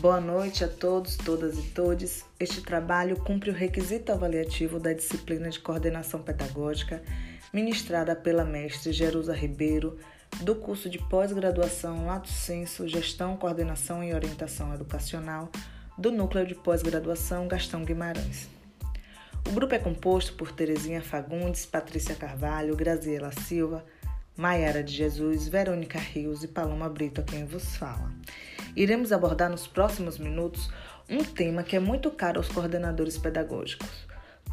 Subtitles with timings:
[0.00, 2.24] Boa noite a todos, todas e todes.
[2.38, 7.02] Este trabalho cumpre o requisito avaliativo da disciplina de coordenação pedagógica
[7.52, 9.98] ministrada pela mestre Jerusa Ribeiro,
[10.42, 15.50] do curso de pós-graduação Lato Senso Gestão, Coordenação e Orientação Educacional,
[15.98, 18.48] do Núcleo de Pós-Graduação Gastão Guimarães.
[19.48, 23.84] O grupo é composto por Terezinha Fagundes, Patrícia Carvalho, Graziela Silva,
[24.36, 28.12] Maiara de Jesus, Verônica Rios e Paloma Brito, a quem vos fala.
[28.78, 30.70] Iremos abordar nos próximos minutos
[31.10, 34.06] um tema que é muito caro aos coordenadores pedagógicos,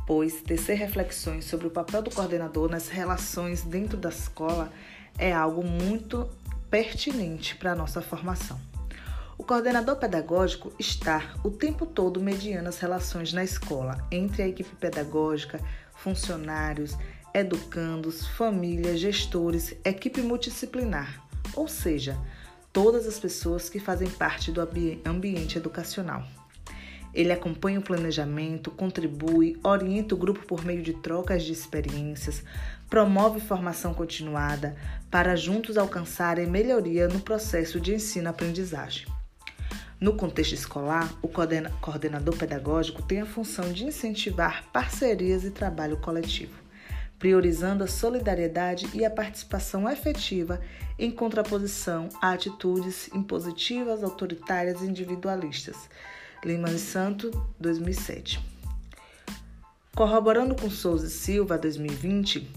[0.08, 4.72] pois tecer reflexões sobre o papel do coordenador nas relações dentro da escola
[5.20, 6.28] é algo muito
[6.72, 8.60] pertinente para a nossa formação.
[9.38, 14.76] O coordenador pedagógico está o tempo todo mediando as relações na escola entre a equipe
[14.78, 15.60] pedagógica,
[15.94, 16.98] funcionários,
[17.32, 22.18] educandos, família, gestores, equipe multidisciplinar, ou seja,
[22.76, 24.60] todas as pessoas que fazem parte do
[25.06, 26.28] ambiente educacional.
[27.14, 32.44] Ele acompanha o planejamento, contribui, orienta o grupo por meio de trocas de experiências,
[32.90, 34.76] promove formação continuada
[35.10, 39.08] para juntos alcançarem melhoria no processo de ensino-aprendizagem.
[39.98, 46.65] No contexto escolar, o coordenador pedagógico tem a função de incentivar parcerias e trabalho coletivo
[47.20, 50.62] priorizando a solidariedade e a participação efetiva
[50.98, 55.90] em contraposição a atitudes impositivas, autoritárias e individualistas.
[56.44, 58.40] Lima e Santo, 2007.
[59.96, 62.52] Corroborando com Souza e Silva, 2020,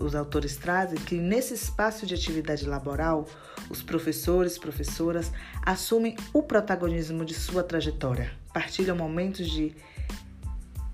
[0.00, 3.26] os autores trazem que nesse espaço de atividade laboral,
[3.70, 5.32] os professores professoras
[5.64, 9.74] assumem o protagonismo de sua trajetória, partilham momentos de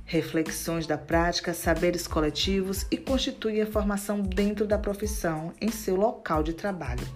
[0.09, 6.42] reflexões da prática, saberes coletivos e constitui a formação dentro da profissão em seu local
[6.42, 7.06] de trabalho.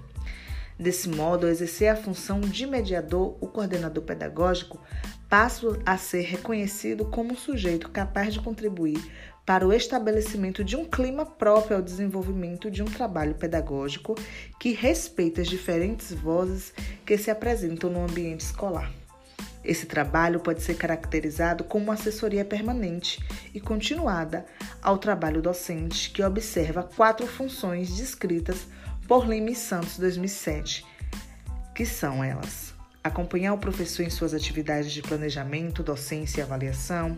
[0.78, 4.78] Desse modo, ao exercer a função de mediador, o coordenador pedagógico
[5.26, 9.02] passa a ser reconhecido como um sujeito capaz de contribuir
[9.46, 14.14] para o estabelecimento de um clima próprio ao desenvolvimento de um trabalho pedagógico
[14.60, 16.74] que respeita as diferentes vozes
[17.06, 19.01] que se apresentam no ambiente escolar.
[19.64, 23.24] Esse trabalho pode ser caracterizado como uma assessoria permanente
[23.54, 24.44] e continuada
[24.82, 28.66] ao trabalho docente, que observa quatro funções descritas
[29.06, 30.84] por Lima Santos 2007,
[31.74, 32.74] que são elas:
[33.04, 37.16] acompanhar o professor em suas atividades de planejamento, docência e avaliação,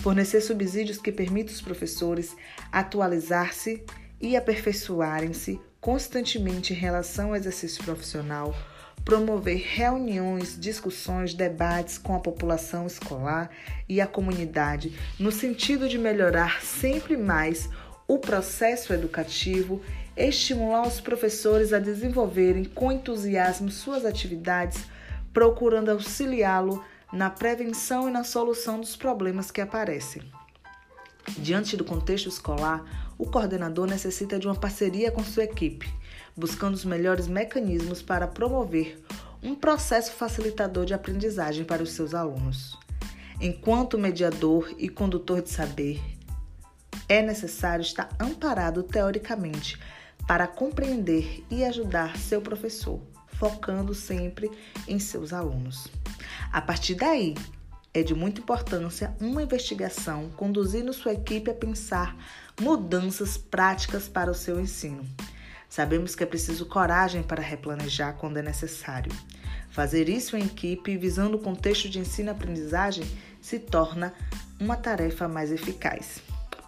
[0.00, 2.36] fornecer subsídios que permitam os professores
[2.72, 3.84] atualizar-se
[4.20, 8.54] e aperfeiçoarem-se constantemente em relação ao exercício profissional
[9.04, 13.50] promover reuniões, discussões, debates com a população escolar
[13.88, 17.68] e a comunidade, no sentido de melhorar sempre mais
[18.08, 19.82] o processo educativo,
[20.16, 24.84] estimular os professores a desenvolverem com entusiasmo suas atividades,
[25.32, 26.82] procurando auxiliá-lo
[27.12, 30.22] na prevenção e na solução dos problemas que aparecem.
[31.38, 32.84] Diante do contexto escolar,
[33.18, 35.92] o coordenador necessita de uma parceria com sua equipe
[36.36, 39.00] buscando os melhores mecanismos para promover
[39.42, 42.78] um processo facilitador de aprendizagem para os seus alunos.
[43.40, 46.00] Enquanto mediador e condutor de saber,
[47.08, 49.78] é necessário estar amparado teoricamente
[50.26, 53.00] para compreender e ajudar seu professor,
[53.34, 54.50] focando sempre
[54.88, 55.88] em seus alunos.
[56.50, 57.34] A partir daí,
[57.92, 62.16] é de muita importância uma investigação conduzindo sua equipe a pensar
[62.60, 65.04] mudanças práticas para o seu ensino.
[65.74, 69.10] Sabemos que é preciso coragem para replanejar quando é necessário.
[69.70, 73.04] Fazer isso em equipe, visando o contexto de ensino-aprendizagem,
[73.42, 74.14] se torna
[74.60, 76.22] uma tarefa mais eficaz.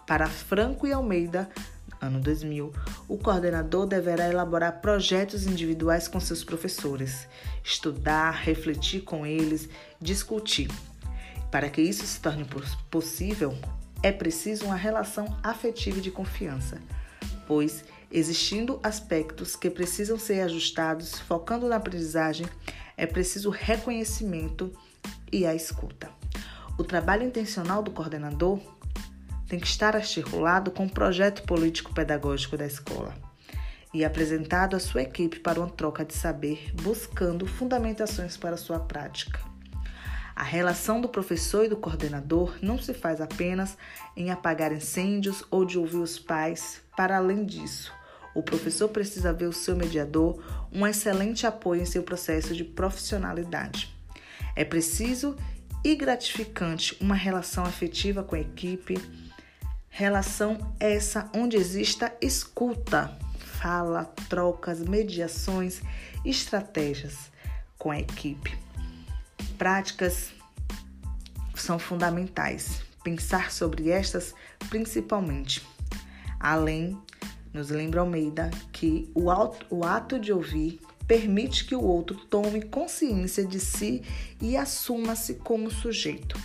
[0.05, 1.49] Para Franco e Almeida,
[2.01, 2.73] ano 2000,
[3.07, 7.29] o coordenador deverá elaborar projetos individuais com seus professores,
[7.63, 9.69] estudar, refletir com eles,
[10.01, 10.69] discutir.
[11.49, 12.45] Para que isso se torne
[12.91, 13.57] possível,
[14.03, 16.77] é preciso uma relação afetiva de confiança,
[17.47, 22.47] pois Existindo aspectos que precisam ser ajustados, focando na aprendizagem,
[22.95, 24.71] é preciso reconhecimento
[25.31, 26.09] e a escuta.
[26.77, 28.59] O trabalho intencional do coordenador
[29.47, 33.13] tem que estar articulado com o projeto político-pedagógico da escola
[33.93, 39.39] e apresentado à sua equipe para uma troca de saber, buscando fundamentações para sua prática.
[40.33, 43.77] A relação do professor e do coordenador não se faz apenas
[44.15, 46.81] em apagar incêndios ou de ouvir os pais.
[46.97, 47.93] Para além disso,
[48.33, 53.95] o professor precisa ver o seu mediador um excelente apoio em seu processo de profissionalidade.
[54.55, 55.37] É preciso
[55.83, 58.97] e gratificante uma relação afetiva com a equipe,
[59.89, 65.81] relação essa onde exista escuta, fala, trocas, mediações,
[66.25, 67.31] estratégias
[67.77, 68.57] com a equipe.
[69.55, 70.31] práticas
[71.55, 72.81] são fundamentais.
[73.03, 74.33] Pensar sobre estas
[74.69, 75.76] principalmente.
[76.39, 76.97] Além,
[77.53, 79.25] nos lembra Almeida que o,
[79.69, 84.03] o ato de ouvir permite que o outro tome consciência de si
[84.41, 86.37] e assuma-se como sujeito.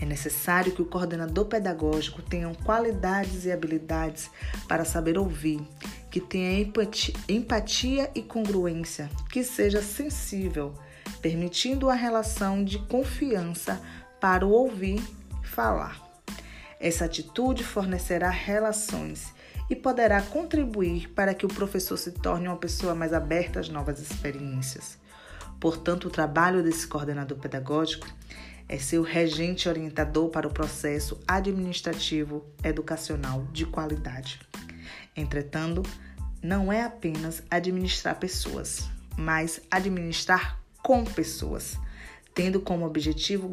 [0.00, 4.30] É necessário que o coordenador pedagógico tenha qualidades e habilidades
[4.68, 5.60] para saber ouvir,
[6.10, 6.60] que tenha
[7.28, 10.74] empatia, e congruência, que seja sensível,
[11.22, 13.80] permitindo a relação de confiança
[14.20, 15.02] para o ouvir
[15.42, 16.13] falar.
[16.84, 19.32] Essa atitude fornecerá relações
[19.70, 24.00] e poderá contribuir para que o professor se torne uma pessoa mais aberta às novas
[24.00, 24.98] experiências.
[25.58, 28.06] Portanto, o trabalho desse coordenador pedagógico
[28.68, 34.40] é ser o regente orientador para o processo administrativo educacional de qualidade.
[35.16, 35.82] Entretanto,
[36.42, 38.86] não é apenas administrar pessoas,
[39.16, 41.78] mas administrar com pessoas,
[42.34, 43.50] tendo como objetivo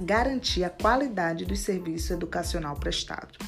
[0.00, 3.38] garantir a qualidade do serviço educacional prestado.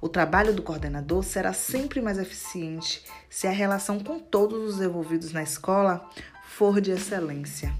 [0.00, 5.32] O trabalho do coordenador será sempre mais eficiente se a relação com todos os envolvidos
[5.32, 6.08] na escola
[6.46, 7.74] for de excelência.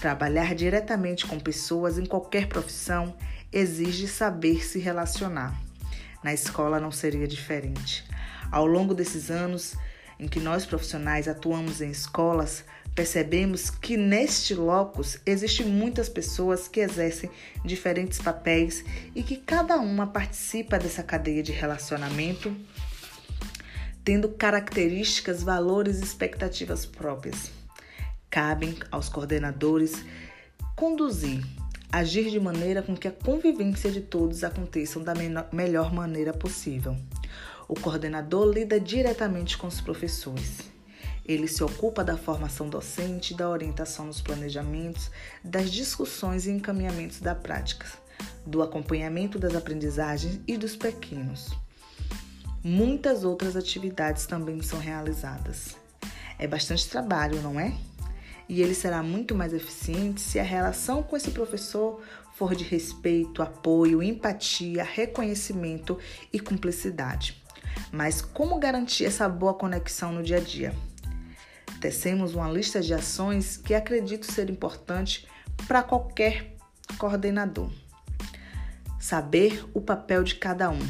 [0.00, 3.16] Trabalhar diretamente com pessoas em qualquer profissão
[3.50, 5.58] exige saber se relacionar.
[6.22, 8.04] Na escola não seria diferente.
[8.52, 9.74] Ao longo desses anos
[10.20, 12.64] em que nós profissionais atuamos em escolas,
[12.96, 17.30] percebemos que neste locus existem muitas pessoas que exercem
[17.62, 18.82] diferentes papéis
[19.14, 22.56] e que cada uma participa dessa cadeia de relacionamento,
[24.02, 27.50] tendo características, valores e expectativas próprias.
[28.30, 30.02] Cabem aos coordenadores
[30.74, 31.44] conduzir,
[31.92, 35.12] agir de maneira com que a convivência de todos aconteça da
[35.52, 36.96] melhor maneira possível.
[37.68, 40.75] O coordenador lida diretamente com os professores
[41.26, 45.10] ele se ocupa da formação docente, da orientação nos planejamentos,
[45.42, 47.86] das discussões e encaminhamentos da prática,
[48.46, 51.50] do acompanhamento das aprendizagens e dos pequenos.
[52.62, 55.76] Muitas outras atividades também são realizadas.
[56.38, 57.76] É bastante trabalho, não é?
[58.48, 62.00] E ele será muito mais eficiente se a relação com esse professor
[62.34, 65.98] for de respeito, apoio, empatia, reconhecimento
[66.32, 67.42] e cumplicidade.
[67.90, 70.74] Mas como garantir essa boa conexão no dia a dia?
[71.80, 75.26] Tecemos uma lista de ações que acredito ser importante
[75.66, 76.54] para qualquer
[76.98, 77.70] coordenador.
[78.98, 80.80] Saber o papel de cada um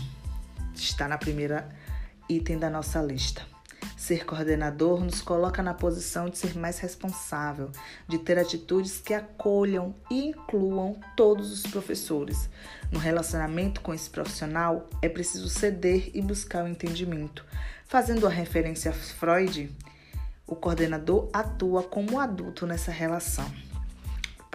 [0.75, 1.69] está na primeira
[2.29, 3.43] item da nossa lista.
[3.97, 7.71] Ser coordenador nos coloca na posição de ser mais responsável,
[8.07, 12.49] de ter atitudes que acolham e incluam todos os professores.
[12.93, 17.45] No relacionamento com esse profissional, é preciso ceder e buscar o entendimento.
[17.87, 19.75] Fazendo a referência a Freud,
[20.47, 23.51] o coordenador atua como adulto nessa relação.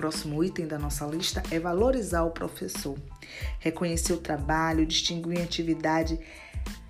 [0.02, 2.98] O próximo item da nossa lista é valorizar o professor,
[3.60, 6.20] reconhecer o trabalho, distinguir a atividade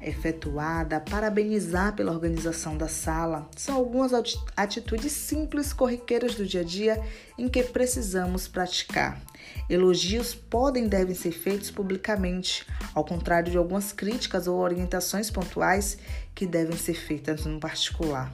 [0.02, 3.50] efetuada, parabenizar pela organização da sala.
[3.58, 4.14] São algumas
[4.56, 7.04] atitudes simples, corriqueiras do dia a dia
[7.38, 9.22] em que precisamos praticar.
[9.70, 12.66] Elogios podem e devem ser feitos publicamente,
[12.96, 15.98] ao contrário de algumas críticas ou orientações pontuais
[16.34, 18.32] que devem ser feitas no particular.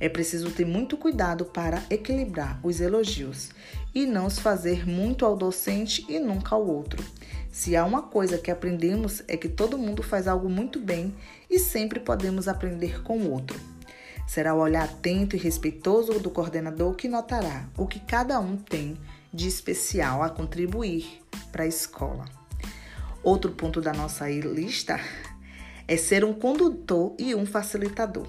[0.00, 3.50] É preciso ter muito cuidado para equilibrar os elogios
[3.94, 7.04] e não os fazer muito ao docente e nunca ao outro.
[7.50, 11.14] Se há uma coisa que aprendemos é que todo mundo faz algo muito bem
[11.48, 13.60] e sempre podemos aprender com o outro.
[14.26, 18.98] Será o olhar atento e respeitoso do coordenador que notará o que cada um tem
[19.32, 21.20] de especial a contribuir
[21.52, 22.24] para a escola.
[23.22, 24.98] Outro ponto da nossa lista
[25.86, 28.26] é ser um condutor e um facilitador.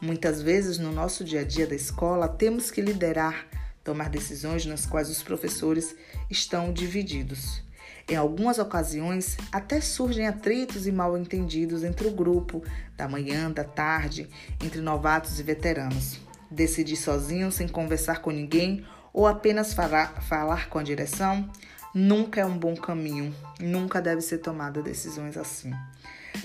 [0.00, 3.46] Muitas vezes no nosso dia a dia da escola temos que liderar,
[3.84, 5.94] tomar decisões nas quais os professores
[6.30, 7.62] estão divididos.
[8.08, 12.62] Em algumas ocasiões, até surgem atritos e mal-entendidos entre o grupo,
[12.96, 14.28] da manhã, da tarde,
[14.62, 16.18] entre novatos e veteranos.
[16.50, 21.48] Decidir sozinho, sem conversar com ninguém ou apenas falar, falar com a direção,
[21.94, 25.72] nunca é um bom caminho, nunca deve ser tomada decisões assim.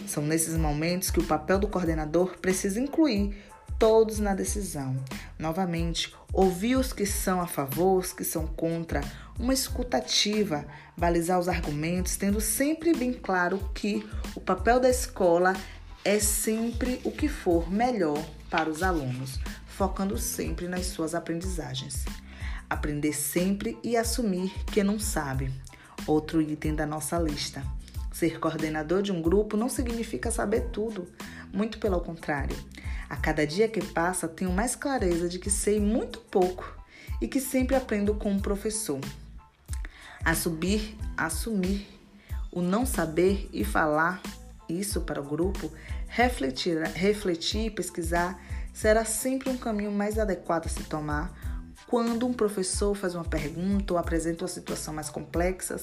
[0.08, 3.36] São nesses momentos que o papel do coordenador precisa incluir
[3.80, 4.96] todos na decisão.
[5.40, 9.02] Novamente, ouvir os que são a favor, os que são contra,
[9.40, 10.66] uma escutativa,
[10.98, 15.54] balizar os argumentos, tendo sempre bem claro que o papel da escola
[16.04, 22.04] é sempre o que for melhor para os alunos, focando sempre nas suas aprendizagens.
[22.70, 25.52] Aprender sempre e assumir que não sabe.
[26.06, 27.64] Outro item da nossa lista.
[28.12, 31.08] Ser coordenador de um grupo não significa saber tudo,
[31.54, 32.56] muito pelo contrário.
[33.10, 36.78] A cada dia que passa, tenho mais clareza de que sei muito pouco
[37.20, 39.00] e que sempre aprendo com o professor.
[40.24, 41.88] Assumir, assumir
[42.52, 44.22] o não saber e falar
[44.68, 45.72] isso para o grupo,
[46.08, 48.40] refletir, refletir e pesquisar
[48.74, 51.34] será sempre um caminho mais adequado a se tomar
[51.88, 55.82] quando um professor faz uma pergunta ou apresenta uma situação mais complexa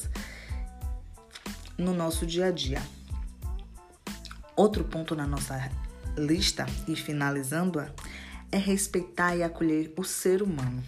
[1.76, 2.80] no nosso dia a dia.
[4.54, 5.54] Outro ponto na nossa
[6.16, 7.88] lista, e finalizando-a,
[8.50, 10.82] é respeitar e acolher o ser humano.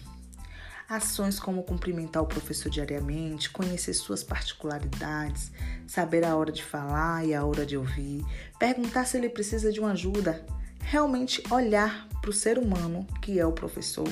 [0.89, 5.53] Ações como cumprimentar o professor diariamente, conhecer suas particularidades,
[5.87, 8.25] saber a hora de falar e a hora de ouvir,
[8.59, 10.45] perguntar se ele precisa de uma ajuda,
[10.81, 14.09] realmente olhar para o ser humano que é o professor,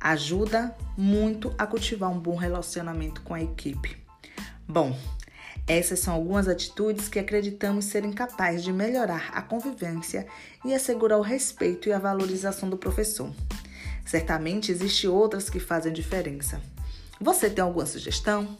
[0.00, 3.96] ajuda muito a cultivar um bom relacionamento com a equipe.
[4.68, 4.96] Bom,
[5.68, 10.26] essas são algumas atitudes que acreditamos serem capazes de melhorar a convivência
[10.64, 13.30] e assegurar o respeito e a valorização do professor.
[14.04, 16.62] Certamente existem outras que fazem diferença.
[17.20, 18.56] Você tem alguma sugestão?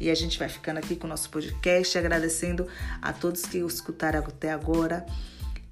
[0.00, 2.66] E a gente vai ficando aqui com o nosso podcast, agradecendo
[3.02, 5.04] a todos que o escutaram até agora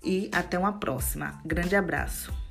[0.04, 1.40] e até uma próxima.
[1.44, 2.45] Grande abraço.